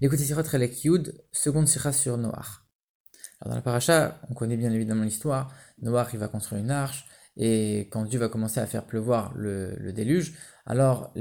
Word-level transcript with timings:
Écoutez 0.00 0.22
Sirot 0.22 0.42
Relek 0.42 0.84
Yud, 0.84 1.12
seconde 1.32 1.66
sira 1.66 1.92
sur 1.92 2.18
Noach. 2.18 2.62
Alors 3.40 3.50
dans 3.50 3.54
la 3.56 3.62
paracha, 3.62 4.20
on 4.30 4.34
connaît 4.34 4.56
bien 4.56 4.70
évidemment 4.70 5.02
l'histoire. 5.02 5.52
Noach, 5.82 6.10
il 6.12 6.20
va 6.20 6.28
construire 6.28 6.62
une 6.62 6.70
arche, 6.70 7.04
et 7.36 7.88
quand 7.90 8.04
Dieu 8.04 8.20
va 8.20 8.28
commencer 8.28 8.60
à 8.60 8.66
faire 8.66 8.86
pleuvoir 8.86 9.32
le, 9.34 9.92
déluge, 9.92 10.34
alors 10.66 11.12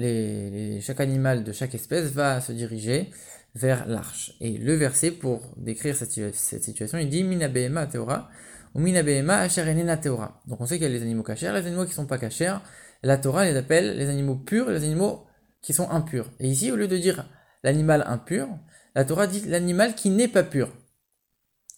chaque 0.82 1.00
animal 1.00 1.44
de 1.44 1.52
chaque 1.54 1.74
espèce 1.74 2.12
va 2.12 2.40
se 2.40 2.52
diriger 2.52 3.10
vers 3.56 3.88
l'arche. 3.88 4.34
Et 4.42 4.60
le 4.60 4.76
verset, 4.76 5.10
pour 5.10 5.42
décrire 5.58 5.96
cette, 5.96 6.12
situation, 6.36 7.00
il 7.00 7.10
dit 7.10 7.24
Mina 7.24 7.48
Behema 7.48 7.88
Teora, 7.88 8.30
ou 8.76 8.80
Mina 8.80 9.02
Behema 9.02 9.40
Asher 9.40 9.64
Teora. 10.04 10.44
Donc 10.46 10.62
on 10.62 10.68
sait 10.68 10.76
qu'il 10.76 10.84
y 10.84 10.86
a 10.86 10.94
les 10.94 11.02
animaux 11.02 11.24
cachers, 11.24 11.52
les 11.52 11.66
animaux 11.66 11.86
qui 11.86 11.92
ne 11.92 11.96
sont 11.96 12.06
pas 12.06 12.20
cachers. 12.20 12.58
La 13.02 13.18
Torah 13.18 13.46
les 13.46 13.56
appelle 13.56 13.98
les 13.98 14.08
animaux 14.08 14.36
purs 14.36 14.70
les 14.70 14.84
animaux 14.84 15.26
qui 15.64 15.74
sont 15.74 15.90
impurs. 15.90 16.30
Et 16.40 16.48
ici, 16.48 16.72
au 16.72 16.76
lieu 16.76 16.88
de 16.88 16.98
dire 16.98 17.28
l'animal 17.64 18.04
impur, 18.08 18.48
la 18.96 19.06
Torah 19.06 19.28
dit 19.28 19.42
l'animal 19.42 19.96
qui 19.96 20.10
n'est 20.10 20.28
pas 20.28 20.44
pur. 20.44 20.70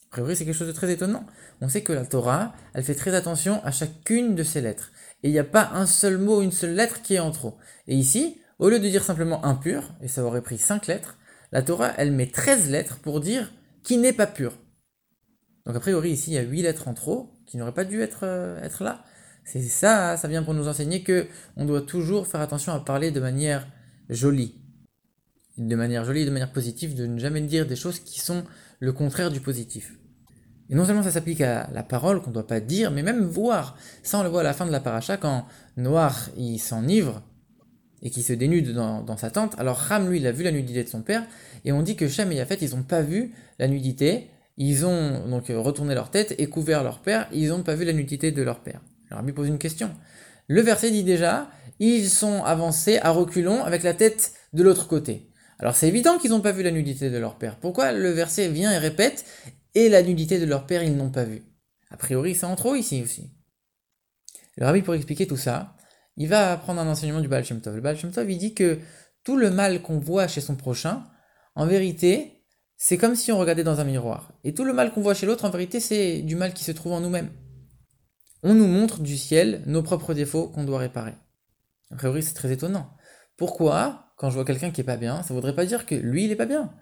A 0.09 0.11
priori, 0.11 0.35
c'est 0.35 0.45
quelque 0.45 0.55
chose 0.55 0.67
de 0.67 0.73
très 0.73 0.91
étonnant. 0.91 1.25
On 1.61 1.69
sait 1.69 1.83
que 1.83 1.93
la 1.93 2.05
Torah, 2.05 2.53
elle 2.73 2.83
fait 2.83 2.95
très 2.95 3.13
attention 3.13 3.63
à 3.63 3.71
chacune 3.71 4.33
de 4.33 4.41
ses 4.41 4.61
lettres. 4.61 4.91
Et 5.21 5.29
il 5.29 5.31
n'y 5.31 5.39
a 5.39 5.43
pas 5.43 5.69
un 5.73 5.85
seul 5.85 6.17
mot, 6.17 6.41
une 6.41 6.51
seule 6.51 6.73
lettre 6.73 7.01
qui 7.01 7.15
est 7.15 7.19
en 7.19 7.31
trop. 7.31 7.57
Et 7.87 7.95
ici, 7.95 8.41
au 8.57 8.69
lieu 8.69 8.79
de 8.79 8.87
dire 8.87 9.03
simplement 9.03 9.45
impur, 9.45 9.93
et 10.01 10.07
ça 10.07 10.23
aurait 10.23 10.41
pris 10.41 10.57
5 10.57 10.87
lettres, 10.87 11.17
la 11.51 11.61
Torah, 11.61 11.93
elle 11.97 12.11
met 12.11 12.27
13 12.27 12.71
lettres 12.71 12.99
pour 12.99 13.19
dire 13.19 13.51
qui 13.83 13.97
n'est 13.97 14.13
pas 14.13 14.27
pur. 14.27 14.57
Donc 15.65 15.75
a 15.75 15.79
priori, 15.79 16.11
ici, 16.11 16.31
il 16.31 16.35
y 16.35 16.37
a 16.39 16.43
8 16.43 16.63
lettres 16.63 16.87
en 16.87 16.93
trop 16.95 17.31
qui 17.45 17.57
n'auraient 17.57 17.73
pas 17.73 17.85
dû 17.85 18.01
être, 18.01 18.21
euh, 18.23 18.59
être 18.63 18.83
là. 18.83 19.03
C'est 19.43 19.61
ça, 19.61 20.17
ça 20.17 20.27
vient 20.27 20.43
pour 20.43 20.53
nous 20.53 20.67
enseigner 20.67 21.03
que 21.03 21.27
on 21.55 21.65
doit 21.65 21.81
toujours 21.81 22.27
faire 22.27 22.41
attention 22.41 22.73
à 22.73 22.79
parler 22.79 23.11
de 23.11 23.19
manière 23.19 23.67
jolie 24.09 24.55
de 25.59 25.75
manière 25.75 26.05
jolie, 26.05 26.25
de 26.25 26.31
manière 26.31 26.51
positive, 26.51 26.95
de 26.95 27.05
ne 27.05 27.19
jamais 27.19 27.41
dire 27.41 27.67
des 27.67 27.75
choses 27.75 27.99
qui 27.99 28.19
sont 28.19 28.43
le 28.79 28.93
contraire 28.93 29.29
du 29.29 29.41
positif. 29.41 29.93
Et 30.69 30.75
non 30.75 30.85
seulement 30.85 31.03
ça 31.03 31.11
s'applique 31.11 31.41
à 31.41 31.69
la 31.73 31.83
parole 31.83 32.21
qu'on 32.21 32.29
ne 32.29 32.35
doit 32.35 32.47
pas 32.47 32.59
dire, 32.59 32.91
mais 32.91 33.03
même 33.03 33.23
voir. 33.23 33.75
Ça, 34.03 34.19
on 34.19 34.23
le 34.23 34.29
voit 34.29 34.41
à 34.41 34.43
la 34.43 34.53
fin 34.53 34.65
de 34.65 34.71
la 34.71 34.79
paracha, 34.79 35.17
quand 35.17 35.45
Noir 35.77 36.29
il 36.37 36.59
s'enivre 36.59 37.23
et 38.01 38.11
qu'il 38.11 38.23
se 38.23 38.33
dénude 38.33 38.73
dans, 38.73 39.17
sa 39.17 39.29
tente. 39.29 39.55
Alors 39.57 39.75
Ram, 39.75 40.09
lui, 40.09 40.19
il 40.19 40.27
a 40.27 40.31
vu 40.31 40.43
la 40.43 40.51
nudité 40.51 40.83
de 40.83 40.89
son 40.89 41.01
père, 41.01 41.25
et 41.65 41.71
on 41.71 41.81
dit 41.81 41.95
que 41.95 42.07
Shem 42.07 42.31
et 42.31 42.35
Yafet, 42.35 42.59
ils 42.61 42.75
n'ont 42.75 42.83
pas 42.83 43.01
vu 43.01 43.33
la 43.57 43.67
nudité. 43.67 44.29
Ils 44.57 44.85
ont 44.85 45.27
donc 45.27 45.47
retourné 45.49 45.95
leur 45.95 46.11
tête 46.11 46.35
et 46.37 46.47
couvert 46.47 46.83
leur 46.83 46.99
père, 46.99 47.27
ils 47.33 47.49
n'ont 47.49 47.63
pas 47.63 47.75
vu 47.75 47.85
la 47.85 47.93
nudité 47.93 48.31
de 48.31 48.41
leur 48.41 48.61
père. 48.61 48.81
Alors 49.09 49.23
lui 49.23 49.33
pose 49.33 49.47
une 49.47 49.57
question. 49.57 49.89
Le 50.47 50.61
verset 50.61 50.91
dit 50.91 51.03
déjà, 51.03 51.49
ils 51.79 52.09
sont 52.09 52.43
avancés 52.43 52.99
à 53.01 53.11
reculons 53.11 53.63
avec 53.63 53.83
la 53.83 53.93
tête 53.93 54.33
de 54.53 54.63
l'autre 54.63 54.87
côté. 54.87 55.28
Alors 55.59 55.75
c'est 55.75 55.87
évident 55.87 56.17
qu'ils 56.17 56.31
n'ont 56.31 56.41
pas 56.41 56.51
vu 56.51 56.63
la 56.63 56.71
nudité 56.71 57.09
de 57.09 57.17
leur 57.17 57.37
père. 57.37 57.57
Pourquoi 57.57 57.91
le 57.91 58.09
verset 58.09 58.47
vient 58.47 58.71
et 58.71 58.77
répète 58.77 59.25
et 59.75 59.89
la 59.89 60.01
nudité 60.01 60.39
de 60.39 60.45
leur 60.45 60.65
père 60.65 60.83
ils 60.83 60.95
n'ont 60.95 61.11
pas 61.11 61.25
vu? 61.25 61.43
A 61.91 61.97
priori 61.97 62.33
c'est 62.33 62.45
en 62.45 62.55
trop 62.55 62.75
ici 62.75 63.01
aussi. 63.03 63.31
Le 64.57 64.65
rabbi 64.65 64.81
pour 64.81 64.95
expliquer 64.95 65.27
tout 65.27 65.37
ça, 65.37 65.75
il 66.17 66.27
va 66.27 66.57
prendre 66.57 66.81
un 66.81 66.87
enseignement 66.87 67.21
du 67.21 67.27
Baal. 67.27 67.43
Le 67.49 67.81
Baal 67.81 67.97
Shem 67.97 68.11
il 68.27 68.37
dit 68.37 68.53
que 68.53 68.79
tout 69.23 69.37
le 69.37 69.49
mal 69.51 69.81
qu'on 69.81 69.99
voit 69.99 70.27
chez 70.27 70.41
son 70.41 70.55
prochain, 70.55 71.03
en 71.55 71.65
vérité, 71.65 72.43
c'est 72.77 72.97
comme 72.97 73.15
si 73.15 73.31
on 73.31 73.37
regardait 73.37 73.63
dans 73.63 73.79
un 73.79 73.83
miroir. 73.83 74.33
Et 74.43 74.53
tout 74.53 74.63
le 74.63 74.73
mal 74.73 74.91
qu'on 74.93 75.01
voit 75.01 75.13
chez 75.13 75.25
l'autre, 75.25 75.45
en 75.45 75.49
vérité, 75.49 75.79
c'est 75.79 76.21
du 76.21 76.35
mal 76.35 76.53
qui 76.53 76.63
se 76.63 76.71
trouve 76.71 76.93
en 76.93 77.01
nous-mêmes. 77.01 77.31
On 78.43 78.53
nous 78.53 78.67
montre 78.67 79.01
du 79.01 79.17
ciel 79.17 79.61
nos 79.65 79.83
propres 79.83 80.13
défauts 80.13 80.47
qu'on 80.47 80.63
doit 80.63 80.79
réparer. 80.79 81.13
A 81.91 81.95
priori, 81.95 82.23
c'est 82.23 82.33
très 82.33 82.51
étonnant. 82.51 82.89
Pourquoi? 83.35 84.08
Quand 84.19 84.29
je 84.29 84.35
vois 84.35 84.43
quelqu'un 84.43 84.69
qui 84.69 84.81
est 84.81 84.83
pas 84.83 84.97
bien, 84.97 85.23
ça 85.23 85.33
voudrait 85.33 85.55
pas 85.55 85.65
dire 85.65 85.85
que 85.85 85.95
lui 85.95 86.25
il 86.25 86.31
est 86.31 86.35
pas 86.35 86.45
bien. 86.45 86.73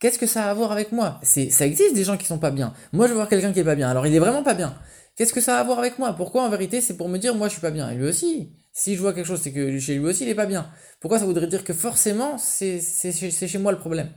Qu'est-ce 0.00 0.18
que 0.18 0.26
ça 0.26 0.46
a 0.46 0.50
à 0.50 0.54
voir 0.54 0.72
avec 0.72 0.90
moi? 0.90 1.20
C'est 1.22 1.50
ça 1.50 1.66
existe 1.66 1.94
des 1.94 2.02
gens 2.02 2.16
qui 2.16 2.24
sont 2.24 2.38
pas 2.38 2.50
bien. 2.50 2.72
Moi 2.92 3.06
je 3.08 3.12
voir 3.12 3.28
quelqu'un 3.28 3.52
qui 3.52 3.60
est 3.60 3.64
pas 3.64 3.74
bien. 3.74 3.90
Alors 3.90 4.06
il 4.06 4.14
est 4.14 4.18
vraiment 4.18 4.42
pas 4.42 4.54
bien. 4.54 4.74
Qu'est-ce 5.14 5.34
que 5.34 5.42
ça 5.42 5.58
a 5.58 5.60
à 5.60 5.64
voir 5.64 5.78
avec 5.78 5.98
moi? 5.98 6.14
Pourquoi 6.14 6.44
en 6.44 6.48
vérité 6.48 6.80
c'est 6.80 6.96
pour 6.96 7.08
me 7.10 7.18
dire 7.18 7.34
moi 7.34 7.48
je 7.48 7.52
suis 7.52 7.60
pas 7.60 7.70
bien? 7.70 7.90
Et 7.90 7.96
lui 7.96 8.06
aussi. 8.08 8.56
Si 8.72 8.94
je 8.96 9.00
vois 9.00 9.12
quelque 9.12 9.26
chose 9.26 9.42
c'est 9.42 9.52
que 9.52 9.78
chez 9.78 9.96
lui 9.96 10.06
aussi 10.06 10.24
il 10.24 10.30
est 10.30 10.34
pas 10.34 10.46
bien. 10.46 10.70
Pourquoi 11.00 11.18
ça 11.18 11.26
voudrait 11.26 11.46
dire 11.46 11.62
que 11.62 11.74
forcément 11.74 12.38
c'est 12.38 12.80
chez 12.80 13.58
moi 13.58 13.70
le 13.72 13.78
problème? 13.78 14.08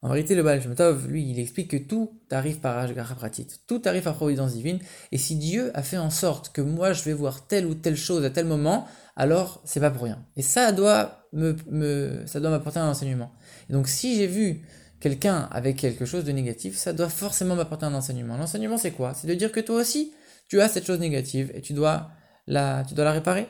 En 0.00 0.10
vérité 0.10 0.36
le 0.36 0.44
Baal 0.44 0.62
lui 1.08 1.28
il 1.28 1.40
explique 1.40 1.72
que 1.72 1.76
tout 1.76 2.20
arrive 2.30 2.60
par 2.60 2.78
Ashgara 2.78 3.14
Pratit. 3.16 3.48
Tout 3.66 3.82
arrive 3.84 4.04
par 4.04 4.14
providence 4.14 4.52
divine 4.52 4.78
et 5.10 5.18
si 5.18 5.34
Dieu 5.34 5.72
a 5.74 5.82
fait 5.82 5.98
en 5.98 6.10
sorte 6.10 6.52
que 6.52 6.60
moi 6.60 6.92
je 6.92 7.02
vais 7.02 7.12
voir 7.12 7.48
telle 7.48 7.66
ou 7.66 7.74
telle 7.74 7.96
chose 7.96 8.24
à 8.24 8.30
tel 8.30 8.46
moment, 8.46 8.86
alors 9.16 9.60
c'est 9.64 9.80
pas 9.80 9.90
pour 9.90 10.04
rien. 10.04 10.24
Et 10.36 10.42
ça 10.42 10.70
doit 10.70 11.26
me, 11.32 12.22
ça 12.26 12.38
doit 12.38 12.50
m'apporter 12.50 12.78
un 12.78 12.88
enseignement. 12.88 13.32
Et 13.68 13.72
donc 13.72 13.88
si 13.88 14.14
j'ai 14.14 14.28
vu 14.28 14.64
quelqu'un 15.00 15.48
avec 15.50 15.76
quelque 15.76 16.04
chose 16.04 16.24
de 16.24 16.30
négatif, 16.30 16.76
ça 16.76 16.92
doit 16.92 17.08
forcément 17.08 17.56
m'apporter 17.56 17.86
un 17.86 17.94
enseignement. 17.94 18.36
L'enseignement 18.36 18.78
c'est 18.78 18.92
quoi? 18.92 19.14
C'est 19.14 19.26
de 19.26 19.34
dire 19.34 19.50
que 19.50 19.60
toi 19.60 19.80
aussi 19.80 20.12
tu 20.48 20.60
as 20.60 20.68
cette 20.68 20.86
chose 20.86 21.00
négative 21.00 21.50
et 21.54 21.60
tu 21.60 21.72
dois 21.72 22.10
la, 22.46 22.84
tu 22.86 22.94
dois 22.94 23.04
la 23.04 23.12
réparer. 23.12 23.48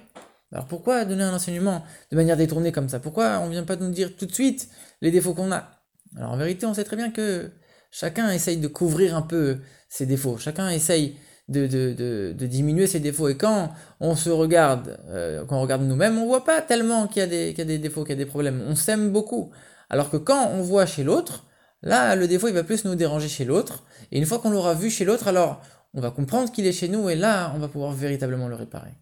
Alors 0.51 0.67
pourquoi 0.67 1.05
donner 1.05 1.25
un 1.25 1.35
enseignement 1.35 1.85
de 2.11 2.17
manière 2.17 2.39
détournée 2.39 2.73
comme 2.73 2.89
ça? 2.89 3.01
Pourquoi 3.01 3.39
on 3.41 3.51
vient 3.51 3.65
pas 3.65 3.77
nous 3.77 3.91
dire 3.91 4.17
tout 4.17 4.25
de 4.25 4.33
suite 4.33 4.71
les 5.03 5.11
défauts 5.11 5.35
qu'on 5.35 5.53
a? 5.53 5.78
Alors 6.17 6.33
en 6.33 6.37
vérité 6.37 6.67
on 6.67 6.75
sait 6.75 6.85
très 6.85 6.97
bien 6.97 7.11
que 7.11 7.51
chacun 7.91 8.31
essaye 8.31 8.57
de 8.57 8.69
couvrir 8.69 9.17
un 9.17 9.23
peu 9.23 9.59
ses 9.89 10.07
défauts. 10.07 10.39
Chacun 10.39 10.71
essaye 10.71 11.17
de, 11.49 12.33
diminuer 12.33 12.87
ses 12.87 13.01
défauts. 13.01 13.29
Et 13.29 13.37
quand 13.37 13.73
on 14.01 14.15
se 14.15 14.31
regarde, 14.31 14.99
euh, 15.09 15.45
quand 15.47 15.57
on 15.57 15.63
regarde 15.63 15.83
nous-mêmes, 15.83 16.19
on 16.19 16.27
voit 16.27 16.45
pas 16.45 16.61
tellement 16.61 17.07
qu'il 17.07 17.21
y, 17.21 17.25
a 17.25 17.27
des, 17.27 17.51
qu'il 17.51 17.59
y 17.59 17.63
a 17.63 17.65
des 17.65 17.79
défauts, 17.79 18.03
qu'il 18.05 18.11
y 18.11 18.21
a 18.21 18.25
des 18.25 18.27
problèmes. 18.27 18.63
On 18.67 18.75
s'aime 18.75 19.11
beaucoup. 19.11 19.51
Alors 19.91 20.11
que 20.11 20.17
quand 20.17 20.51
on 20.51 20.63
voit 20.63 20.87
chez 20.87 21.05
l'autre, 21.05 21.47
là, 21.83 22.15
le 22.17 22.29
défaut, 22.29 22.49
il 22.49 22.55
va 22.55 22.65
plus 22.65 22.85
nous 22.85 22.95
déranger 22.95 23.29
chez 23.29 23.45
l'autre. 23.45 23.85
Et 24.13 24.19
une 24.19 24.27
fois 24.27 24.39
qu'on 24.39 24.51
l'aura 24.51 24.75
vu 24.75 24.91
chez 24.91 25.05
l'autre, 25.05 25.29
alors 25.29 25.63
on 25.95 26.01
va 26.01 26.11
comprendre 26.11 26.53
qu'il 26.53 26.67
est 26.67 26.73
chez 26.73 26.89
nous 26.89 27.09
et 27.09 27.15
là, 27.15 27.53
on 27.55 27.59
va 27.59 27.69
pouvoir 27.69 27.93
véritablement 27.93 28.49
le 28.49 28.55
réparer. 28.55 28.93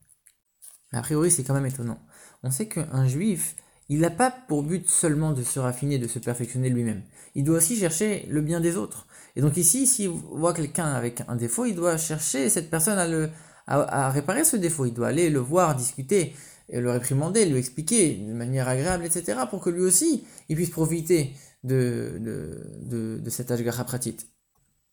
A 0.92 1.02
priori, 1.02 1.30
c'est 1.30 1.42
quand 1.42 1.54
même 1.54 1.66
étonnant. 1.66 1.98
On 2.42 2.50
sait 2.50 2.68
qu'un 2.68 3.08
juif, 3.08 3.56
il 3.88 4.00
n'a 4.00 4.10
pas 4.10 4.30
pour 4.30 4.62
but 4.62 4.88
seulement 4.88 5.32
de 5.32 5.42
se 5.42 5.58
raffiner, 5.58 5.98
de 5.98 6.08
se 6.08 6.18
perfectionner 6.18 6.70
lui-même. 6.70 7.02
Il 7.34 7.44
doit 7.44 7.58
aussi 7.58 7.76
chercher 7.76 8.26
le 8.28 8.40
bien 8.40 8.60
des 8.60 8.76
autres. 8.76 9.06
Et 9.36 9.40
donc 9.40 9.56
ici, 9.56 9.86
s'il 9.86 10.08
voit 10.08 10.54
quelqu'un 10.54 10.86
avec 10.86 11.22
un 11.28 11.36
défaut, 11.36 11.66
il 11.66 11.74
doit 11.74 11.96
chercher 11.96 12.48
cette 12.48 12.70
personne 12.70 12.98
à, 12.98 13.06
le, 13.06 13.30
à, 13.66 14.10
réparer 14.10 14.44
ce 14.44 14.56
défaut. 14.56 14.86
Il 14.86 14.94
doit 14.94 15.08
aller 15.08 15.30
le 15.30 15.38
voir, 15.38 15.76
discuter, 15.76 16.34
le 16.72 16.90
réprimander, 16.90 17.44
lui 17.46 17.58
expliquer 17.58 18.14
de 18.16 18.32
manière 18.32 18.68
agréable, 18.68 19.04
etc. 19.04 19.40
pour 19.48 19.60
que 19.60 19.70
lui 19.70 19.82
aussi, 19.82 20.24
il 20.48 20.56
puisse 20.56 20.70
profiter 20.70 21.32
de, 21.62 22.18
de, 22.18 23.20
de, 23.22 23.30
cet 23.30 23.50
Ashgara 23.50 23.84
Pratit. 23.84 24.16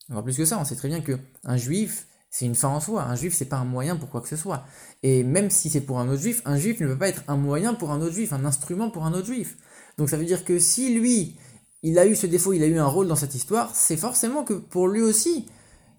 Alors 0.09 0.23
plus 0.23 0.37
que 0.37 0.45
ça, 0.45 0.59
on 0.59 0.65
sait 0.65 0.75
très 0.75 0.89
bien 0.89 1.01
qu'un 1.01 1.57
juif, 1.57 2.07
c'est 2.33 2.45
une 2.45 2.55
fin 2.55 2.69
en 2.69 2.79
soi. 2.79 3.03
Un 3.03 3.13
juif, 3.13 3.35
c'est 3.35 3.45
pas 3.45 3.57
un 3.57 3.63
moyen 3.63 3.95
pour 3.95 4.09
quoi 4.09 4.19
que 4.19 4.27
ce 4.27 4.35
soit. 4.35 4.65
Et 5.03 5.23
même 5.23 5.51
si 5.51 5.69
c'est 5.69 5.81
pour 5.81 5.99
un 5.99 6.09
autre 6.09 6.23
juif, 6.23 6.41
un 6.45 6.57
juif 6.57 6.79
ne 6.79 6.87
peut 6.87 6.97
pas 6.97 7.07
être 7.07 7.23
un 7.27 7.37
moyen 7.37 7.75
pour 7.75 7.91
un 7.91 8.01
autre 8.01 8.15
juif, 8.15 8.33
un 8.33 8.43
instrument 8.43 8.89
pour 8.89 9.05
un 9.05 9.13
autre 9.13 9.27
juif. 9.27 9.55
Donc 9.99 10.09
ça 10.09 10.17
veut 10.17 10.25
dire 10.25 10.43
que 10.43 10.57
si 10.57 10.95
lui, 10.95 11.37
il 11.83 11.99
a 11.99 12.07
eu 12.07 12.15
ce 12.15 12.25
défaut, 12.25 12.53
il 12.53 12.63
a 12.63 12.65
eu 12.65 12.79
un 12.79 12.87
rôle 12.87 13.07
dans 13.07 13.15
cette 13.15 13.35
histoire, 13.35 13.75
c'est 13.75 13.97
forcément 13.97 14.43
que 14.43 14.55
pour 14.55 14.87
lui 14.87 15.03
aussi, 15.03 15.45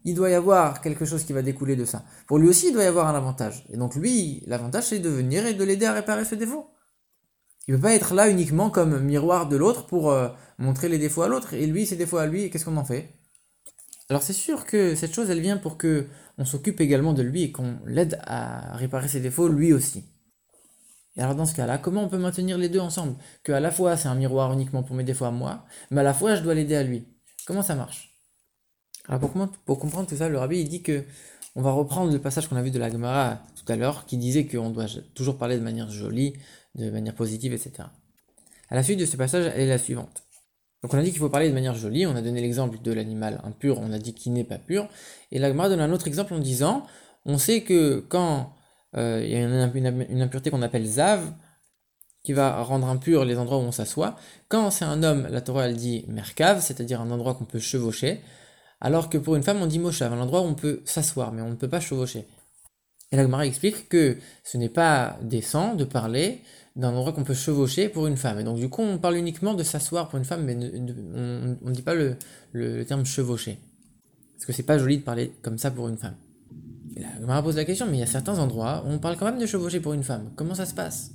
il 0.04 0.16
doit 0.16 0.28
y 0.28 0.34
avoir 0.34 0.80
quelque 0.80 1.04
chose 1.04 1.22
qui 1.22 1.32
va 1.32 1.40
découler 1.40 1.76
de 1.76 1.84
ça. 1.84 2.04
Pour 2.26 2.38
lui 2.38 2.48
aussi, 2.48 2.66
il 2.66 2.72
doit 2.72 2.82
y 2.82 2.86
avoir 2.86 3.06
un 3.06 3.14
avantage. 3.14 3.64
Et 3.72 3.76
donc 3.76 3.94
lui, 3.94 4.42
l'avantage, 4.48 4.88
c'est 4.88 4.98
de 4.98 5.08
venir 5.08 5.46
et 5.46 5.54
de 5.54 5.62
l'aider 5.62 5.86
à 5.86 5.92
réparer 5.92 6.24
ce 6.24 6.34
défaut. 6.34 6.66
Il 7.68 7.74
ne 7.74 7.76
peut 7.76 7.84
pas 7.84 7.94
être 7.94 8.12
là 8.12 8.28
uniquement 8.28 8.70
comme 8.70 8.98
miroir 8.98 9.48
de 9.48 9.56
l'autre 9.56 9.86
pour 9.86 10.10
euh, 10.10 10.28
montrer 10.58 10.88
les 10.88 10.98
défauts 10.98 11.22
à 11.22 11.28
l'autre, 11.28 11.54
et 11.54 11.64
lui, 11.68 11.86
ses 11.86 11.94
défauts 11.94 12.18
à 12.18 12.26
lui, 12.26 12.50
qu'est-ce 12.50 12.64
qu'on 12.64 12.76
en 12.76 12.84
fait? 12.84 13.14
Alors 14.10 14.22
c'est 14.22 14.34
sûr 14.34 14.66
que 14.66 14.94
cette 14.94 15.14
chose, 15.14 15.30
elle 15.30 15.40
vient 15.40 15.56
pour 15.56 15.78
que 15.78 16.06
on 16.38 16.44
s'occupe 16.44 16.80
également 16.80 17.12
de 17.12 17.22
lui 17.22 17.42
et 17.42 17.52
qu'on 17.52 17.78
l'aide 17.86 18.18
à 18.24 18.76
réparer 18.76 19.08
ses 19.08 19.20
défauts 19.20 19.48
lui 19.48 19.72
aussi. 19.72 20.04
Et 21.16 21.22
alors 21.22 21.34
dans 21.34 21.46
ce 21.46 21.54
cas-là, 21.54 21.78
comment 21.78 22.02
on 22.02 22.08
peut 22.08 22.18
maintenir 22.18 22.58
les 22.58 22.68
deux 22.68 22.80
ensemble? 22.80 23.14
Que 23.44 23.52
à 23.52 23.60
la 23.60 23.70
fois 23.70 23.96
c'est 23.96 24.08
un 24.08 24.14
miroir 24.14 24.52
uniquement 24.52 24.82
pour 24.82 24.96
mes 24.96 25.04
défauts 25.04 25.26
à 25.26 25.30
moi, 25.30 25.64
mais 25.90 26.00
à 26.00 26.04
la 26.04 26.14
fois 26.14 26.34
je 26.34 26.42
dois 26.42 26.54
l'aider 26.54 26.74
à 26.74 26.82
lui. 26.82 27.06
Comment 27.46 27.62
ça 27.62 27.74
marche? 27.74 28.14
Alors 29.06 29.20
pour, 29.20 29.78
comprendre 29.78 30.08
tout 30.08 30.16
ça, 30.16 30.28
le 30.28 30.38
rabbi 30.38 30.64
dit 30.64 30.82
que 30.82 31.04
on 31.56 31.62
va 31.62 31.70
reprendre 31.70 32.10
le 32.10 32.18
passage 32.18 32.48
qu'on 32.48 32.56
a 32.56 32.62
vu 32.62 32.70
de 32.70 32.78
la 32.78 32.90
Gemara 32.90 33.42
tout 33.54 33.70
à 33.70 33.76
l'heure, 33.76 34.06
qui 34.06 34.16
disait 34.16 34.46
qu'on 34.46 34.70
doit 34.70 34.86
toujours 35.14 35.38
parler 35.38 35.56
de 35.56 35.62
manière 35.62 35.90
jolie, 35.90 36.34
de 36.74 36.90
manière 36.90 37.14
positive, 37.14 37.52
etc. 37.52 37.84
À 38.70 38.74
la 38.74 38.82
suite 38.82 38.98
de 38.98 39.06
ce 39.06 39.16
passage, 39.16 39.52
elle 39.54 39.62
est 39.62 39.68
la 39.68 39.78
suivante. 39.78 40.24
Donc 40.84 40.92
on 40.92 40.98
a 40.98 41.02
dit 41.02 41.12
qu'il 41.12 41.18
faut 41.18 41.30
parler 41.30 41.48
de 41.48 41.54
manière 41.54 41.74
jolie, 41.74 42.06
on 42.06 42.14
a 42.14 42.20
donné 42.20 42.42
l'exemple 42.42 42.76
de 42.82 42.92
l'animal 42.92 43.40
impur, 43.42 43.80
on 43.80 43.90
a 43.90 43.98
dit 43.98 44.12
qu'il 44.12 44.34
n'est 44.34 44.44
pas 44.44 44.58
pur, 44.58 44.86
et 45.32 45.38
la 45.38 45.48
Gemara 45.48 45.70
donne 45.70 45.80
un 45.80 45.90
autre 45.90 46.06
exemple 46.08 46.34
en 46.34 46.38
disant, 46.38 46.84
on 47.24 47.38
sait 47.38 47.62
que 47.62 48.04
quand 48.06 48.52
euh, 48.94 49.22
il 49.24 49.30
y 49.30 49.34
a 49.34 49.40
une, 49.40 50.20
impureté 50.20 50.50
qu'on 50.50 50.60
appelle 50.60 50.84
zav, 50.84 51.32
qui 52.22 52.34
va 52.34 52.62
rendre 52.62 52.86
impur 52.86 53.24
les 53.24 53.38
endroits 53.38 53.56
où 53.56 53.62
on 53.62 53.72
s'assoit. 53.72 54.16
Quand 54.48 54.70
c'est 54.70 54.84
un 54.84 55.02
homme, 55.02 55.26
la 55.30 55.40
Torah 55.40 55.68
elle 55.68 55.76
dit 55.76 56.04
merkav, 56.06 56.60
c'est-à-dire 56.60 57.00
un 57.00 57.10
endroit 57.10 57.32
qu'on 57.32 57.46
peut 57.46 57.60
chevaucher, 57.60 58.20
alors 58.82 59.08
que 59.08 59.16
pour 59.16 59.36
une 59.36 59.42
femme 59.42 59.62
on 59.62 59.66
dit 59.66 59.78
moshav, 59.78 60.12
un 60.12 60.20
endroit 60.20 60.42
où 60.42 60.44
on 60.44 60.54
peut 60.54 60.82
s'asseoir, 60.84 61.32
mais 61.32 61.40
on 61.40 61.48
ne 61.48 61.54
peut 61.54 61.68
pas 61.68 61.80
chevaucher. 61.80 62.26
Et 63.12 63.16
la 63.16 63.46
explique 63.46 63.88
que 63.88 64.16
ce 64.42 64.58
n'est 64.58 64.68
pas 64.68 65.18
décent 65.22 65.74
de 65.74 65.84
parler 65.84 66.40
d'un 66.76 66.92
endroit 66.92 67.12
qu'on 67.12 67.22
peut 67.22 67.34
chevaucher 67.34 67.88
pour 67.88 68.06
une 68.06 68.16
femme. 68.16 68.40
Et 68.40 68.44
donc 68.44 68.58
du 68.58 68.68
coup, 68.68 68.82
on 68.82 68.98
parle 68.98 69.16
uniquement 69.16 69.54
de 69.54 69.62
s'asseoir 69.62 70.08
pour 70.08 70.18
une 70.18 70.24
femme, 70.24 70.44
mais 70.44 70.56
on 70.56 71.68
ne 71.68 71.72
dit 71.72 71.82
pas 71.82 71.94
le, 71.94 72.16
terme 72.84 73.04
chevaucher. 73.04 73.58
Parce 74.34 74.46
que 74.46 74.52
c'est 74.52 74.64
pas 74.64 74.78
joli 74.78 74.98
de 74.98 75.02
parler 75.02 75.32
comme 75.42 75.58
ça 75.58 75.70
pour 75.70 75.88
une 75.88 75.96
femme. 75.96 76.16
Et 76.96 77.00
la 77.00 77.20
Gemara 77.20 77.42
pose 77.42 77.56
la 77.56 77.64
question, 77.64 77.86
mais 77.86 77.98
il 77.98 78.00
y 78.00 78.04
a 78.04 78.06
certains 78.06 78.38
endroits 78.38 78.84
où 78.86 78.90
on 78.90 78.98
parle 78.98 79.16
quand 79.16 79.26
même 79.26 79.38
de 79.38 79.46
chevaucher 79.46 79.80
pour 79.80 79.92
une 79.92 80.02
femme. 80.02 80.30
Comment 80.36 80.54
ça 80.54 80.66
se 80.66 80.74
passe? 80.74 81.12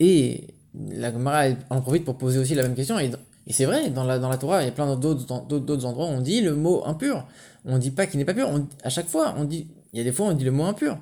Et 0.00 0.54
la 0.74 1.12
Gemara 1.12 1.54
en 1.70 1.80
profite 1.80 2.04
pour 2.04 2.18
poser 2.18 2.38
aussi 2.38 2.54
la 2.54 2.62
même 2.62 2.74
question. 2.74 2.98
Et, 2.98 3.10
c'est 3.50 3.66
vrai, 3.66 3.90
dans 3.90 4.04
la 4.04 4.38
Torah, 4.38 4.62
il 4.62 4.66
y 4.66 4.68
a 4.68 4.72
plein 4.72 4.96
d'autres 4.96 5.84
endroits 5.84 6.06
où 6.06 6.10
on 6.10 6.20
dit 6.20 6.40
le 6.40 6.56
mot 6.56 6.82
impur. 6.86 7.26
On 7.64 7.74
ne 7.74 7.78
dit 7.78 7.90
pas 7.90 8.06
qu'il 8.06 8.18
n'est 8.18 8.24
pas 8.24 8.34
pur. 8.34 8.48
à 8.82 8.88
chaque 8.88 9.08
fois, 9.08 9.34
on 9.36 9.44
dit, 9.44 9.68
il 9.94 9.98
y 9.98 10.00
a 10.00 10.04
des 10.04 10.12
fois, 10.12 10.26
on 10.26 10.32
dit 10.32 10.44
le 10.44 10.50
mot 10.50 10.64
impur. 10.64 10.98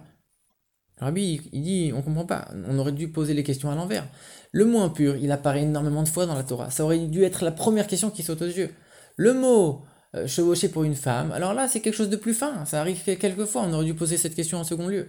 Rabbi, 0.99 1.41
il 1.50 1.62
dit, 1.62 1.93
on 1.97 2.03
comprend 2.03 2.27
pas. 2.27 2.49
On 2.69 2.79
aurait 2.79 2.93
dû 2.93 3.09
poser 3.09 3.33
les 3.33 3.43
questions 3.43 3.71
à 3.71 3.75
l'envers. 3.75 4.06
Le 4.53 4.67
mot 4.67 4.81
impur, 4.81 5.17
il 5.17 5.33
apparaît 5.33 5.62
énormément 5.62 6.03
de 6.03 6.09
fois 6.09 6.27
dans 6.27 6.35
la 6.35 6.44
Torah. 6.44 6.71
Ça 6.71 6.85
aurait 6.85 6.99
dû 6.99 7.25
être 7.25 7.43
la 7.43 7.53
première 7.53 7.87
question 7.87 8.11
qui 8.11 8.23
saute 8.23 8.43
aux 8.43 8.47
yeux. 8.47 8.71
Le 9.17 9.33
mot 9.33 9.83
euh, 10.15 10.27
chevaucher 10.27 10.69
pour 10.69 10.85
une 10.85 10.94
femme, 10.94 11.33
alors 11.33 11.55
là, 11.55 11.69
c'est 11.69 11.81
quelque 11.81 11.94
chose 11.97 12.11
de 12.11 12.17
plus 12.17 12.35
fin. 12.35 12.67
Ça 12.67 12.83
arrive 12.83 13.03
quelques 13.03 13.47
fois. 13.47 13.62
On 13.62 13.73
aurait 13.73 13.87
dû 13.87 13.94
poser 13.94 14.19
cette 14.19 14.35
question 14.35 14.59
en 14.59 14.65
second 14.65 14.89
lieu. 14.89 15.09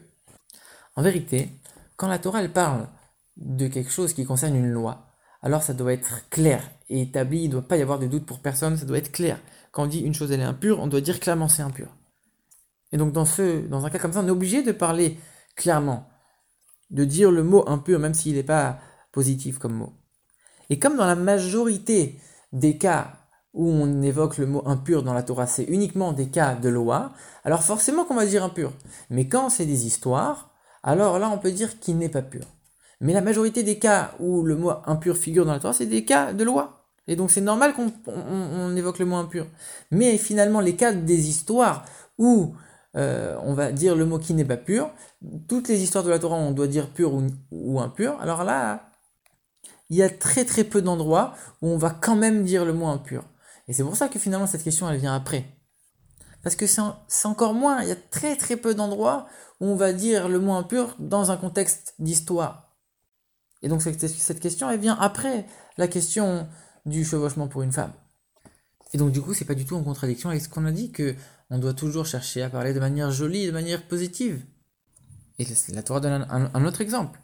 En 0.95 1.01
vérité, 1.01 1.49
quand 1.97 2.07
la 2.07 2.19
Torah 2.19 2.41
elle 2.41 2.53
parle 2.53 2.87
de 3.35 3.67
quelque 3.67 3.91
chose 3.91 4.13
qui 4.13 4.23
concerne 4.23 4.55
une 4.55 4.71
loi, 4.71 5.07
alors 5.41 5.61
ça 5.61 5.73
doit 5.73 5.91
être 5.91 6.29
clair 6.29 6.71
et 6.89 7.01
établi, 7.01 7.43
il 7.43 7.47
ne 7.47 7.51
doit 7.51 7.67
pas 7.67 7.75
y 7.75 7.81
avoir 7.81 7.99
de 7.99 8.07
doute 8.07 8.25
pour 8.25 8.39
personne, 8.39 8.77
ça 8.77 8.85
doit 8.85 8.97
être 8.97 9.11
clair. 9.11 9.39
Quand 9.73 9.83
on 9.83 9.87
dit 9.87 9.99
une 9.99 10.13
chose 10.13 10.31
elle 10.31 10.39
est 10.39 10.43
impure, 10.43 10.79
on 10.79 10.87
doit 10.87 11.01
dire 11.01 11.19
clairement 11.19 11.49
c'est 11.49 11.63
impur. 11.63 11.89
Et 12.93 12.97
donc 12.97 13.11
dans, 13.11 13.25
ce, 13.25 13.67
dans 13.67 13.85
un 13.85 13.89
cas 13.89 13.99
comme 13.99 14.13
ça, 14.13 14.21
on 14.21 14.27
est 14.27 14.31
obligé 14.31 14.61
de 14.61 14.71
parler 14.71 15.17
clairement, 15.55 16.07
de 16.91 17.03
dire 17.03 17.31
le 17.31 17.43
mot 17.43 17.67
impur 17.67 17.99
même 17.99 18.13
s'il 18.13 18.35
n'est 18.35 18.43
pas 18.43 18.77
positif 19.11 19.57
comme 19.57 19.73
mot. 19.73 19.93
Et 20.69 20.79
comme 20.79 20.95
dans 20.95 21.07
la 21.07 21.15
majorité 21.15 22.19
des 22.53 22.77
cas 22.77 23.15
où 23.53 23.67
on 23.67 24.01
évoque 24.03 24.37
le 24.37 24.45
mot 24.45 24.63
impur 24.67 25.03
dans 25.03 25.13
la 25.13 25.23
Torah, 25.23 25.47
c'est 25.47 25.63
uniquement 25.63 26.13
des 26.13 26.27
cas 26.27 26.55
de 26.55 26.69
loi, 26.69 27.11
alors 27.43 27.63
forcément 27.63 28.05
qu'on 28.05 28.15
va 28.15 28.27
dire 28.27 28.43
impur. 28.43 28.71
Mais 29.09 29.27
quand 29.27 29.49
c'est 29.49 29.65
des 29.65 29.87
histoires, 29.87 30.51
alors 30.83 31.17
là 31.17 31.29
on 31.29 31.39
peut 31.39 31.51
dire 31.51 31.79
qu'il 31.79 31.97
n'est 31.97 32.09
pas 32.09 32.21
pur. 32.21 32.45
Mais 33.01 33.13
la 33.13 33.21
majorité 33.21 33.63
des 33.63 33.79
cas 33.79 34.11
où 34.19 34.43
le 34.43 34.55
mot 34.55 34.71
impur 34.85 35.17
figure 35.17 35.45
dans 35.45 35.51
la 35.51 35.59
Torah, 35.59 35.73
c'est 35.73 35.87
des 35.87 36.05
cas 36.05 36.31
de 36.31 36.43
loi. 36.43 36.85
Et 37.07 37.15
donc 37.15 37.31
c'est 37.31 37.41
normal 37.41 37.73
qu'on 37.73 38.75
évoque 38.75 38.99
le 38.99 39.05
mot 39.05 39.15
impur. 39.15 39.47
Mais 39.89 40.17
finalement, 40.17 40.61
les 40.61 40.75
cas 40.75 40.93
des 40.93 41.27
histoires 41.27 41.85
où 42.17 42.53
euh, 42.95 43.37
on 43.41 43.53
va 43.53 43.71
dire 43.71 43.95
le 43.95 44.05
mot 44.05 44.19
qui 44.19 44.33
n'est 44.33 44.45
pas 44.45 44.57
pur, 44.57 44.91
toutes 45.47 45.67
les 45.67 45.81
histoires 45.81 46.03
de 46.03 46.09
la 46.09 46.19
Torah, 46.19 46.35
on 46.35 46.51
doit 46.51 46.67
dire 46.67 46.89
pur 46.89 47.13
ou, 47.13 47.27
ou 47.51 47.79
impur. 47.79 48.19
Alors 48.21 48.43
là, 48.43 48.91
il 49.89 49.97
y 49.97 50.03
a 50.03 50.09
très 50.09 50.45
très 50.45 50.63
peu 50.63 50.81
d'endroits 50.81 51.35
où 51.61 51.67
on 51.67 51.77
va 51.77 51.89
quand 51.89 52.15
même 52.15 52.43
dire 52.43 52.65
le 52.65 52.73
mot 52.73 52.87
impur. 52.87 53.23
Et 53.67 53.73
c'est 53.73 53.83
pour 53.83 53.95
ça 53.95 54.09
que 54.09 54.19
finalement 54.19 54.47
cette 54.47 54.63
question, 54.63 54.89
elle 54.89 54.99
vient 54.99 55.15
après. 55.15 55.45
Parce 56.43 56.55
que 56.55 56.67
c'est 56.67 57.25
encore 57.25 57.53
moins, 57.53 57.81
il 57.81 57.87
y 57.87 57.91
a 57.91 57.95
très 57.95 58.35
très 58.35 58.57
peu 58.57 58.75
d'endroits 58.75 59.27
où 59.61 59.67
on 59.67 59.75
va 59.75 59.93
dire 59.93 60.27
le 60.27 60.39
mot 60.39 60.53
impur 60.53 60.95
dans 60.99 61.31
un 61.31 61.37
contexte 61.37 61.95
d'histoire. 61.99 62.75
Et 63.61 63.69
donc 63.69 63.81
cette, 63.81 64.39
question, 64.41 64.69
elle 64.69 64.79
vient 64.79 64.97
après 64.99 65.45
la 65.77 65.87
question 65.87 66.47
du 66.85 67.05
chevauchement 67.05 67.47
pour 67.47 67.61
une 67.61 67.71
femme. 67.71 67.93
Et 68.93 68.97
donc 68.97 69.13
du 69.13 69.21
coup, 69.21 69.33
c'est 69.33 69.45
pas 69.45 69.55
du 69.55 69.65
tout 69.65 69.75
en 69.75 69.83
contradiction 69.83 70.29
avec 70.29 70.41
ce 70.41 70.49
qu'on 70.49 70.65
a 70.65 70.71
dit 70.71 70.91
que 70.91 71.15
on 71.49 71.59
doit 71.59 71.73
toujours 71.73 72.05
chercher 72.05 72.41
à 72.41 72.49
parler 72.49 72.73
de 72.73 72.79
manière 72.79 73.11
jolie, 73.11 73.45
de 73.45 73.51
manière 73.51 73.83
positive. 73.83 74.43
Et 75.39 75.45
la 75.69 75.83
Torah 75.83 75.99
donne 75.99 76.27
un, 76.29 76.65
autre 76.65 76.81
exemple. 76.81 77.19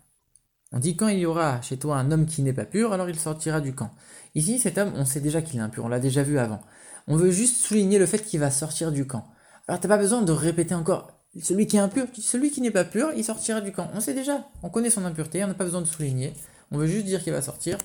On 0.71 0.79
dit 0.79 0.95
quand 0.95 1.07
il 1.07 1.19
y 1.19 1.25
aura 1.25 1.61
chez 1.61 1.77
toi 1.77 1.97
un 1.97 2.11
homme 2.11 2.25
qui 2.25 2.41
n'est 2.41 2.53
pas 2.53 2.65
pur, 2.65 2.93
alors 2.93 3.09
il 3.09 3.19
sortira 3.19 3.61
du 3.61 3.73
camp. 3.73 3.91
Ici, 4.35 4.59
cet 4.59 4.77
homme, 4.77 4.93
on 4.95 5.05
sait 5.05 5.21
déjà 5.21 5.41
qu'il 5.41 5.59
est 5.59 5.63
impur, 5.63 5.85
on 5.85 5.87
l'a 5.87 5.99
déjà 5.99 6.23
vu 6.23 6.37
avant. 6.37 6.61
On 7.07 7.15
veut 7.15 7.31
juste 7.31 7.57
souligner 7.57 7.97
le 7.97 8.05
fait 8.05 8.19
qu'il 8.19 8.39
va 8.39 8.51
sortir 8.51 8.91
du 8.91 9.07
camp. 9.07 9.27
Alors 9.67 9.79
t'as 9.79 9.87
pas 9.87 9.97
besoin 9.97 10.21
de 10.21 10.31
répéter 10.31 10.75
encore 10.75 11.19
celui 11.41 11.67
qui 11.67 11.77
est 11.77 11.79
impur, 11.79 12.07
celui 12.19 12.49
qui 12.51 12.61
n'est 12.61 12.71
pas 12.71 12.83
pur, 12.83 13.11
il 13.15 13.23
sortira 13.23 13.61
du 13.61 13.71
camp. 13.71 13.89
On 13.93 13.99
sait 13.99 14.13
déjà, 14.13 14.47
on 14.63 14.69
connaît 14.69 14.89
son 14.89 15.05
impureté, 15.05 15.43
on 15.43 15.47
n'a 15.47 15.53
pas 15.53 15.63
besoin 15.63 15.81
de 15.81 15.87
souligner. 15.87 16.33
On 16.71 16.77
veut 16.77 16.87
juste 16.87 17.05
dire 17.05 17.23
qu'il 17.23 17.33
va 17.33 17.41
sortir. 17.41 17.77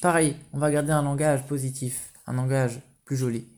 Pareil, 0.00 0.36
on 0.52 0.58
va 0.58 0.70
garder 0.70 0.92
un 0.92 1.02
langage 1.02 1.44
positif, 1.46 2.12
un 2.26 2.34
langage 2.34 2.80
plus 3.04 3.16
joli. 3.16 3.48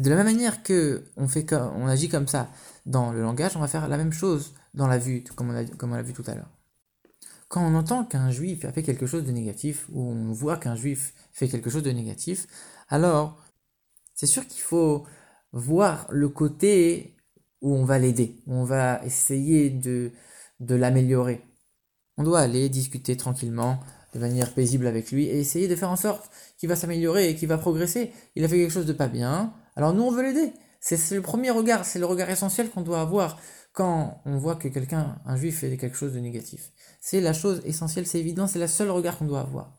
De 0.00 0.08
la 0.08 0.16
même 0.16 0.24
manière 0.24 0.62
que 0.62 1.04
on, 1.18 1.28
fait, 1.28 1.52
agit 1.52 2.08
comme 2.08 2.26
ça 2.26 2.48
dans 2.86 3.12
le 3.12 3.20
langage, 3.20 3.54
on 3.54 3.60
va 3.60 3.68
faire 3.68 3.86
la 3.86 3.98
même 3.98 4.12
chose 4.12 4.54
dans 4.72 4.86
la 4.86 4.96
vue, 4.96 5.24
comme 5.36 5.50
on 5.50 5.92
a, 5.92 6.02
vu 6.02 6.14
tout 6.14 6.24
à 6.26 6.34
l'heure. 6.34 6.48
Quand 7.48 7.62
on 7.62 7.74
entend 7.74 8.06
qu'un 8.06 8.30
juif 8.30 8.64
a 8.64 8.72
fait 8.72 8.82
quelque 8.82 9.04
chose 9.04 9.24
de 9.24 9.30
négatif, 9.30 9.86
ou 9.92 10.10
on 10.10 10.32
voit 10.32 10.56
qu'un 10.56 10.74
juif 10.74 11.12
fait 11.32 11.48
quelque 11.48 11.68
chose 11.68 11.82
de 11.82 11.90
négatif, 11.90 12.46
alors 12.88 13.44
c'est 14.14 14.26
sûr 14.26 14.46
qu'il 14.46 14.62
faut 14.62 15.04
voir 15.52 16.06
le 16.10 16.30
côté 16.30 17.14
où 17.60 17.74
on 17.74 17.84
va 17.84 17.98
l'aider, 17.98 18.36
où 18.46 18.54
on 18.54 18.64
va 18.64 19.04
essayer 19.04 19.68
de 19.68 20.12
l'améliorer. 20.60 21.42
On 22.16 22.22
doit 22.22 22.40
aller 22.40 22.70
discuter 22.70 23.18
tranquillement, 23.18 23.80
de 24.14 24.18
manière 24.18 24.54
paisible 24.54 24.86
avec 24.86 25.12
lui, 25.12 25.26
et 25.26 25.40
essayer 25.40 25.68
de 25.68 25.76
faire 25.76 25.90
en 25.90 25.96
sorte 25.96 26.30
qu'il 26.56 26.70
va 26.70 26.76
s'améliorer 26.76 27.28
et 27.28 27.36
qu'il 27.36 27.48
va 27.48 27.58
progresser. 27.58 28.12
Il 28.34 28.44
a 28.44 28.48
fait 28.48 28.56
quelque 28.56 28.72
chose 28.72 28.86
de 28.86 28.94
pas 28.94 29.08
bien, 29.08 29.52
alors 29.76 29.94
nous 29.94 30.02
on 30.02 30.10
veut 30.10 30.22
l'aider. 30.22 30.52
C'est 30.80 31.14
le 31.14 31.20
premier 31.20 31.50
regard, 31.50 31.84
c'est 31.84 31.98
le 31.98 32.06
regard 32.06 32.30
essentiel 32.30 32.70
qu'on 32.70 32.80
doit 32.80 33.00
avoir 33.00 33.38
quand 33.72 34.20
on 34.24 34.38
voit 34.38 34.56
que 34.56 34.68
quelqu'un, 34.68 35.20
un 35.26 35.36
juif, 35.36 35.60
fait 35.60 35.76
quelque 35.76 35.96
chose 35.96 36.14
de 36.14 36.20
négatif. 36.20 36.72
C'est 37.00 37.20
la 37.20 37.32
chose 37.32 37.62
essentielle, 37.64 38.06
c'est 38.06 38.18
évident, 38.18 38.46
c'est 38.46 38.58
le 38.58 38.66
seul 38.66 38.90
regard 38.90 39.18
qu'on 39.18 39.26
doit 39.26 39.40
avoir. 39.40 39.78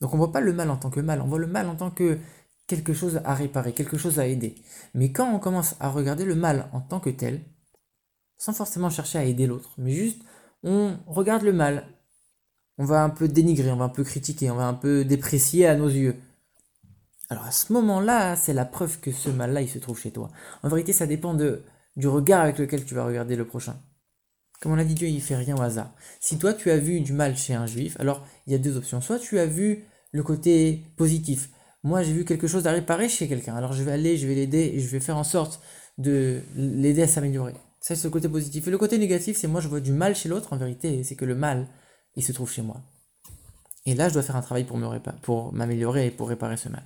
Donc 0.00 0.14
on 0.14 0.16
voit 0.16 0.32
pas 0.32 0.40
le 0.40 0.52
mal 0.52 0.70
en 0.70 0.76
tant 0.76 0.90
que 0.90 1.00
mal, 1.00 1.20
on 1.20 1.26
voit 1.26 1.38
le 1.38 1.46
mal 1.46 1.68
en 1.68 1.76
tant 1.76 1.90
que 1.90 2.18
quelque 2.66 2.94
chose 2.94 3.20
à 3.24 3.34
réparer, 3.34 3.72
quelque 3.72 3.98
chose 3.98 4.18
à 4.18 4.26
aider. 4.26 4.54
Mais 4.94 5.12
quand 5.12 5.32
on 5.34 5.38
commence 5.38 5.74
à 5.80 5.88
regarder 5.88 6.24
le 6.24 6.34
mal 6.34 6.68
en 6.72 6.80
tant 6.80 7.00
que 7.00 7.10
tel, 7.10 7.42
sans 8.38 8.52
forcément 8.52 8.88
chercher 8.88 9.18
à 9.18 9.24
aider 9.24 9.46
l'autre, 9.46 9.74
mais 9.76 9.90
juste 9.90 10.22
on 10.62 10.96
regarde 11.06 11.42
le 11.42 11.52
mal, 11.52 11.86
on 12.78 12.84
va 12.84 13.02
un 13.02 13.10
peu 13.10 13.28
dénigrer, 13.28 13.70
on 13.70 13.76
va 13.76 13.84
un 13.84 13.90
peu 13.90 14.04
critiquer, 14.04 14.50
on 14.50 14.56
va 14.56 14.66
un 14.66 14.74
peu 14.74 15.04
déprécier 15.04 15.66
à 15.66 15.76
nos 15.76 15.88
yeux. 15.88 16.16
Alors 17.30 17.44
à 17.44 17.52
ce 17.52 17.72
moment-là, 17.72 18.34
c'est 18.34 18.52
la 18.52 18.64
preuve 18.64 18.98
que 18.98 19.12
ce 19.12 19.30
mal-là, 19.30 19.62
il 19.62 19.68
se 19.68 19.78
trouve 19.78 19.98
chez 19.98 20.10
toi. 20.10 20.30
En 20.64 20.68
vérité, 20.68 20.92
ça 20.92 21.06
dépend 21.06 21.32
de, 21.32 21.62
du 21.96 22.08
regard 22.08 22.42
avec 22.42 22.58
lequel 22.58 22.84
tu 22.84 22.94
vas 22.94 23.04
regarder 23.04 23.36
le 23.36 23.46
prochain. 23.46 23.76
Comme 24.60 24.72
on 24.72 24.76
l'a 24.76 24.84
dit, 24.84 24.94
Dieu, 24.94 25.08
il 25.08 25.22
fait 25.22 25.36
rien 25.36 25.56
au 25.56 25.62
hasard. 25.62 25.94
Si 26.20 26.38
toi, 26.38 26.52
tu 26.52 26.70
as 26.70 26.76
vu 26.76 27.00
du 27.00 27.12
mal 27.12 27.36
chez 27.36 27.54
un 27.54 27.66
juif, 27.66 27.96
alors 28.00 28.26
il 28.46 28.52
y 28.52 28.56
a 28.56 28.58
deux 28.58 28.76
options. 28.76 29.00
Soit 29.00 29.20
tu 29.20 29.38
as 29.38 29.46
vu 29.46 29.84
le 30.10 30.24
côté 30.24 30.82
positif, 30.96 31.50
moi 31.84 32.02
j'ai 32.02 32.12
vu 32.12 32.24
quelque 32.24 32.48
chose 32.48 32.66
à 32.66 32.72
réparer 32.72 33.08
chez 33.08 33.28
quelqu'un, 33.28 33.54
alors 33.54 33.72
je 33.72 33.82
vais 33.84 33.92
aller, 33.92 34.16
je 34.16 34.26
vais 34.26 34.34
l'aider 34.34 34.72
et 34.74 34.80
je 34.80 34.88
vais 34.88 35.00
faire 35.00 35.16
en 35.16 35.24
sorte 35.24 35.62
de 35.98 36.42
l'aider 36.56 37.02
à 37.02 37.08
s'améliorer. 37.08 37.54
Ça 37.80 37.94
c'est 37.94 38.04
le 38.04 38.10
côté 38.10 38.28
positif. 38.28 38.66
Et 38.66 38.70
le 38.70 38.76
côté 38.76 38.98
négatif, 38.98 39.36
c'est 39.36 39.46
moi 39.46 39.60
je 39.60 39.68
vois 39.68 39.80
du 39.80 39.92
mal 39.92 40.16
chez 40.16 40.28
l'autre, 40.28 40.52
en 40.52 40.56
vérité, 40.56 41.04
c'est 41.04 41.16
que 41.16 41.24
le 41.24 41.36
mal, 41.36 41.68
il 42.16 42.24
se 42.24 42.32
trouve 42.32 42.50
chez 42.50 42.62
moi. 42.62 42.82
Et 43.86 43.94
là, 43.94 44.08
je 44.08 44.14
dois 44.14 44.22
faire 44.22 44.36
un 44.36 44.42
travail 44.42 44.64
pour 44.64 44.78
pour 45.22 45.52
m'améliorer 45.54 46.06
et 46.06 46.10
pour 46.10 46.28
réparer 46.28 46.56
ce 46.56 46.68
mal. 46.68 46.82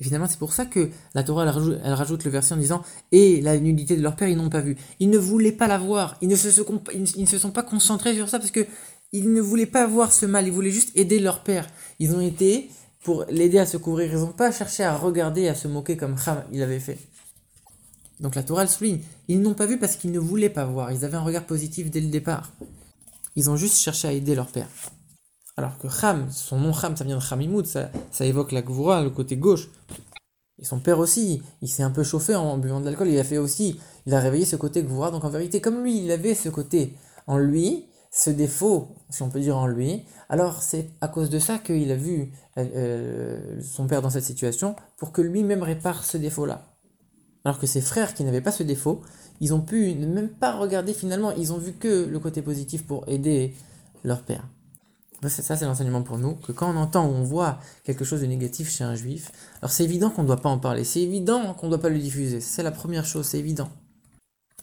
Et 0.00 0.04
finalement, 0.04 0.26
c'est 0.28 0.38
pour 0.38 0.52
ça 0.52 0.66
que 0.66 0.90
la 1.14 1.22
Torah, 1.22 1.44
elle 1.44 1.92
rajoute, 1.92 2.24
le 2.24 2.30
verset 2.30 2.54
en 2.54 2.58
disant 2.58 2.82
Et 3.12 3.40
la 3.40 3.58
nudité 3.58 3.96
de 3.96 4.02
leur 4.02 4.16
père, 4.16 4.28
ils 4.28 4.36
n'ont 4.36 4.50
pas 4.50 4.60
vu. 4.60 4.76
Ils 5.00 5.10
ne 5.10 5.18
voulaient 5.18 5.52
pas 5.52 5.68
la 5.68 5.78
voir. 5.78 6.16
Ils 6.20 6.28
ne 6.28 6.36
se, 6.36 6.50
sont 6.50 7.50
pas 7.50 7.62
concentrés 7.62 8.14
sur 8.14 8.28
ça 8.28 8.38
parce 8.38 8.50
que 8.50 8.66
ils 9.12 9.32
ne 9.32 9.40
voulaient 9.40 9.66
pas 9.66 9.86
voir 9.86 10.12
ce 10.12 10.26
mal. 10.26 10.46
Ils 10.46 10.52
voulaient 10.52 10.70
juste 10.70 10.90
aider 10.96 11.20
leur 11.20 11.44
père. 11.44 11.68
Ils 12.00 12.14
ont 12.14 12.20
été 12.20 12.70
pour 13.04 13.24
l'aider 13.30 13.58
à 13.58 13.66
se 13.66 13.76
couvrir. 13.76 14.12
Ils 14.12 14.18
n'ont 14.18 14.26
pas 14.28 14.50
cherché 14.50 14.82
à 14.82 14.96
regarder, 14.96 15.48
à 15.48 15.54
se 15.54 15.68
moquer 15.68 15.96
comme 15.96 16.16
Ham 16.26 16.42
il 16.52 16.62
avait 16.62 16.80
fait. 16.80 16.98
Donc 18.20 18.34
la 18.34 18.42
Torah 18.42 18.64
le 18.64 18.70
souligne. 18.70 19.00
Ils 19.28 19.40
n'ont 19.40 19.54
pas 19.54 19.66
vu 19.66 19.78
parce 19.78 19.96
qu'ils 19.96 20.10
ne 20.10 20.18
voulaient 20.18 20.48
pas 20.48 20.64
voir. 20.64 20.90
Ils 20.90 21.04
avaient 21.04 21.16
un 21.16 21.22
regard 21.22 21.44
positif 21.44 21.90
dès 21.90 22.00
le 22.00 22.08
départ. 22.08 22.52
Ils 23.36 23.50
ont 23.50 23.56
juste 23.56 23.76
cherché 23.76 24.08
à 24.08 24.12
aider 24.12 24.34
leur 24.34 24.48
père. 24.48 24.68
Alors 25.56 25.78
que 25.78 25.86
Ham, 26.02 26.28
son 26.30 26.58
nom 26.58 26.72
Ham, 26.72 26.96
ça 26.96 27.04
vient 27.04 27.18
de 27.18 27.32
Hamimoud, 27.32 27.66
ça, 27.66 27.90
évoque 28.20 28.52
la 28.52 28.62
Gvoura, 28.62 29.02
le 29.02 29.10
côté 29.10 29.36
gauche. 29.36 29.70
Et 30.58 30.64
son 30.64 30.80
père 30.80 30.98
aussi, 30.98 31.42
il 31.62 31.68
s'est 31.68 31.82
un 31.82 31.90
peu 31.90 32.02
chauffé 32.02 32.34
en 32.34 32.58
buvant 32.58 32.80
de 32.80 32.86
l'alcool, 32.86 33.08
il 33.08 33.18
a 33.18 33.24
fait 33.24 33.38
aussi, 33.38 33.78
il 34.06 34.14
a 34.14 34.20
réveillé 34.20 34.44
ce 34.44 34.56
côté 34.56 34.82
Gvoura. 34.82 35.10
Donc 35.10 35.24
en 35.24 35.30
vérité, 35.30 35.60
comme 35.60 35.82
lui, 35.82 36.04
il 36.04 36.10
avait 36.10 36.34
ce 36.34 36.48
côté 36.48 36.94
en 37.26 37.38
lui, 37.38 37.86
ce 38.10 38.30
défaut, 38.30 38.88
si 39.10 39.22
on 39.22 39.28
peut 39.28 39.40
dire 39.40 39.56
en 39.56 39.66
lui, 39.66 40.04
alors 40.28 40.62
c'est 40.62 40.90
à 41.00 41.08
cause 41.08 41.30
de 41.30 41.38
ça 41.40 41.58
qu'il 41.58 41.90
a 41.90 41.96
vu 41.96 42.32
euh, 42.58 43.60
son 43.60 43.86
père 43.88 44.02
dans 44.02 44.10
cette 44.10 44.24
situation 44.24 44.76
pour 44.96 45.10
que 45.10 45.20
lui-même 45.20 45.62
répare 45.62 46.04
ce 46.04 46.16
défaut-là. 46.16 46.68
Alors 47.44 47.58
que 47.58 47.66
ses 47.66 47.80
frères 47.80 48.14
qui 48.14 48.24
n'avaient 48.24 48.40
pas 48.40 48.52
ce 48.52 48.62
défaut, 48.62 49.02
ils 49.40 49.52
ont 49.52 49.60
pu 49.60 49.94
ne 49.94 50.06
même 50.06 50.28
pas 50.28 50.52
regarder 50.52 50.94
finalement, 50.94 51.32
ils 51.32 51.52
ont 51.52 51.58
vu 51.58 51.72
que 51.72 52.06
le 52.06 52.18
côté 52.20 52.40
positif 52.40 52.86
pour 52.86 53.04
aider 53.08 53.54
leur 54.04 54.22
père. 54.22 54.46
Ça, 55.28 55.56
c'est 55.56 55.64
l'enseignement 55.64 56.02
pour 56.02 56.18
nous, 56.18 56.34
que 56.34 56.52
quand 56.52 56.70
on 56.70 56.76
entend 56.76 57.06
ou 57.06 57.12
on 57.12 57.22
voit 57.22 57.58
quelque 57.84 58.04
chose 58.04 58.20
de 58.20 58.26
négatif 58.26 58.70
chez 58.70 58.84
un 58.84 58.94
juif, 58.94 59.32
alors 59.60 59.70
c'est 59.70 59.84
évident 59.84 60.10
qu'on 60.10 60.22
ne 60.22 60.26
doit 60.26 60.40
pas 60.40 60.48
en 60.48 60.58
parler, 60.58 60.84
c'est 60.84 61.00
évident 61.00 61.54
qu'on 61.54 61.66
ne 61.66 61.70
doit 61.70 61.80
pas 61.80 61.88
le 61.88 61.98
diffuser, 61.98 62.40
c'est 62.40 62.62
la 62.62 62.72
première 62.72 63.04
chose, 63.04 63.26
c'est 63.26 63.38
évident. 63.38 63.68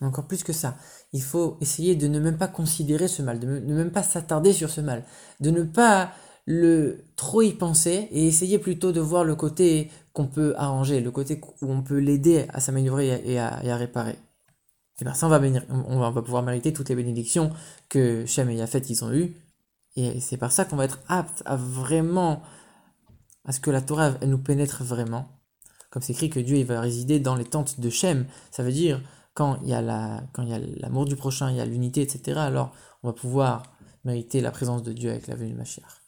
Encore 0.02 0.26
plus 0.26 0.44
que 0.44 0.54
ça, 0.54 0.78
il 1.14 1.22
faut 1.22 1.58
essayer 1.62 1.96
de 1.96 2.08
ne 2.08 2.20
même 2.20 2.38
pas 2.38 2.48
considérer 2.48 3.08
ce 3.08 3.22
mal, 3.22 3.40
de 3.40 3.46
ne 3.46 3.76
même 3.76 3.92
pas 3.92 4.02
s'attarder 4.02 4.52
sur 4.52 4.72
ce 4.72 4.82
mal, 4.82 5.04
de 5.42 5.52
ne 5.52 5.62
pas 5.62 6.12
le 6.46 7.06
trop 7.16 7.44
y 7.44 7.54
penser 7.54 8.08
et 8.12 8.28
essayer 8.28 8.58
plutôt 8.58 8.92
de 8.92 9.00
voir 9.00 9.24
le 9.24 9.36
côté 9.36 9.92
qu'on 10.14 10.26
peut 10.26 10.56
arranger, 10.58 11.02
le 11.02 11.12
côté 11.12 11.40
où 11.62 11.72
on 11.72 11.84
peut 11.84 12.00
l'aider 12.00 12.46
à 12.50 12.60
s'améliorer 12.60 13.22
et 13.26 13.40
à, 13.40 13.76
réparer. 13.76 14.18
Et 15.00 15.04
bien 15.04 15.14
ça, 15.14 15.28
on 15.28 15.30
va, 15.30 15.40
on 15.70 16.12
va 16.12 16.22
pouvoir 16.22 16.42
mériter 16.44 16.74
toutes 16.74 16.90
les 16.90 16.96
bénédictions 16.96 17.52
que 17.88 18.26
Shem 18.26 18.50
et 18.50 18.56
Yafet 18.56 18.80
ils 18.80 19.04
ont 19.04 19.14
eues. 19.14 19.36
Et 19.96 20.20
c'est 20.20 20.38
par 20.38 20.52
ça 20.52 20.66
qu'on 20.66 20.78
va 20.78 20.86
être 20.86 21.00
apte 21.08 21.44
à 21.46 21.56
vraiment, 21.56 22.42
à 23.46 23.52
ce 23.52 23.60
que 23.60 23.72
la 23.72 23.82
Torah 23.82 24.12
nous 24.26 24.38
pénètre 24.38 24.84
vraiment. 24.84 25.28
Comme 25.90 26.02
c'est 26.02 26.14
écrit 26.14 26.30
que 26.30 26.40
Dieu 26.40 26.58
il 26.58 26.66
va 26.66 26.80
résider 26.80 27.20
dans 27.20 27.36
les 27.36 27.44
tentes 27.44 27.80
de 27.80 27.90
Shem, 27.90 28.26
ça 28.52 28.64
veut 28.64 28.72
dire 28.72 29.02
quand 29.34 29.60
il 29.64 29.70
y 29.70 29.74
a 29.74 29.82
la, 29.82 30.24
l'amour 30.78 31.06
du 31.06 31.16
prochain, 31.16 31.52
il 31.52 31.58
y 31.58 31.62
a 31.62 31.66
l'unité, 31.66 32.02
etc. 32.02 32.40
Alors 32.40 32.74
on 33.04 33.08
va 33.08 33.14
pouvoir 33.14 33.64
mériter 34.06 34.42
la 34.42 34.52
présence 34.52 34.84
de 34.84 34.94
Dieu 34.94 35.12
avec 35.12 35.28
la 35.28 35.36
venue 35.36 35.52
de 35.52 35.58
Mashiach. 35.58 36.00